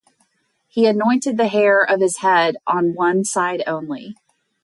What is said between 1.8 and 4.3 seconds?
his head on one side only.